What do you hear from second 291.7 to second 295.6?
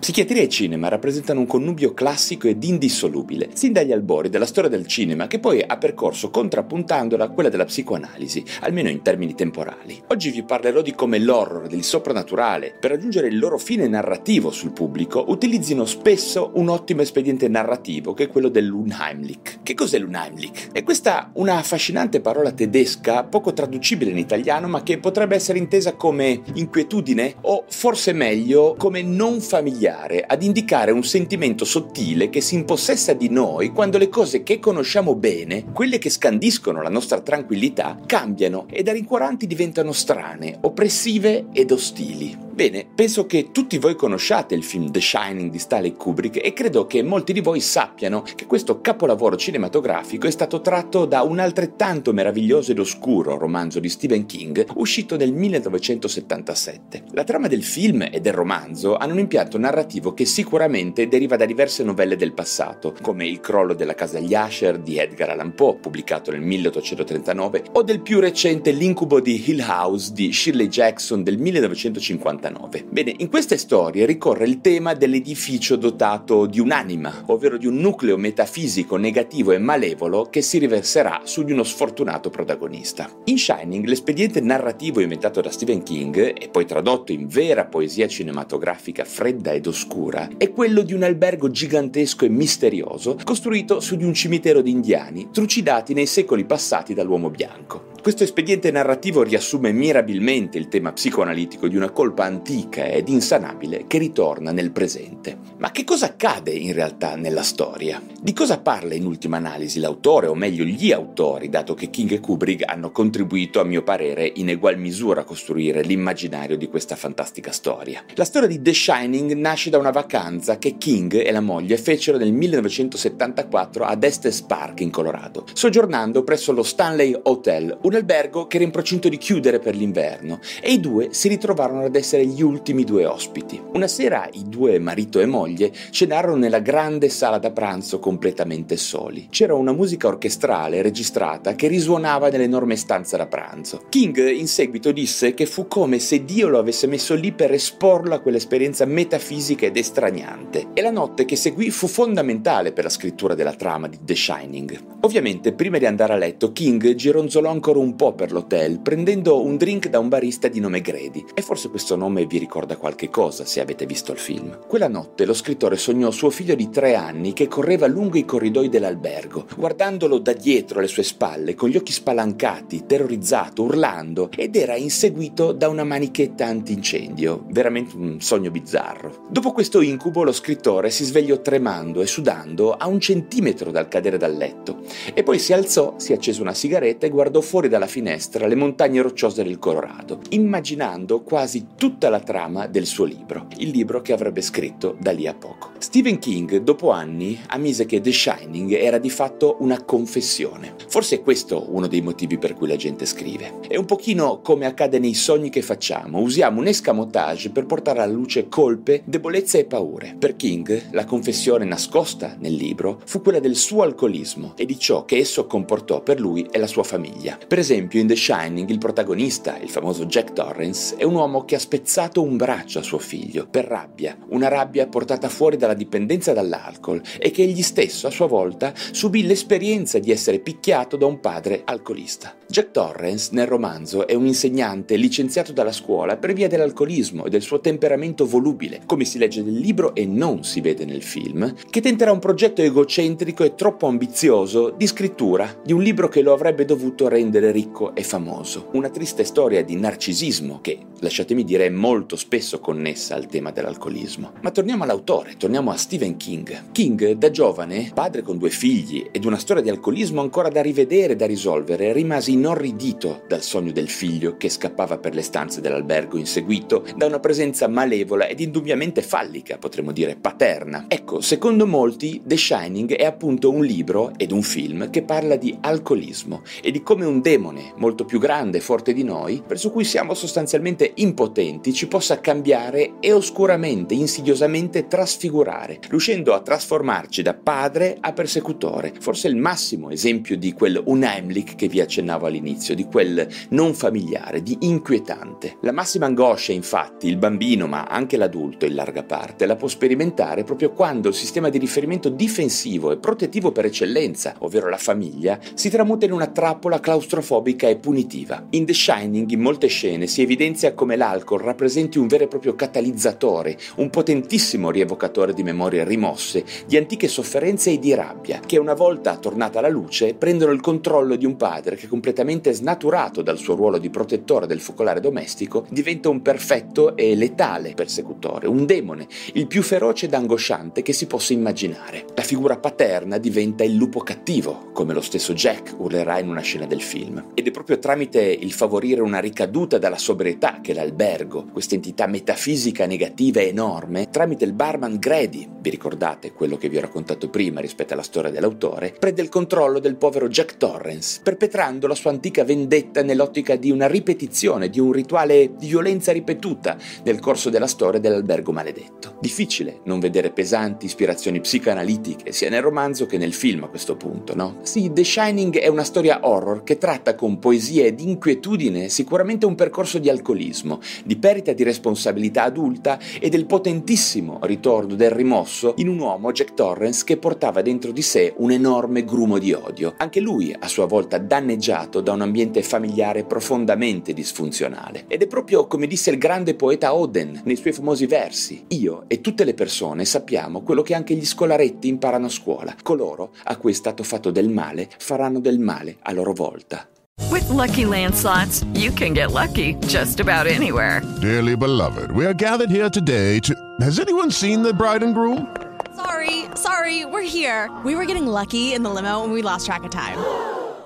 accennavo all'inizio, di quel non familiare, di inquietante.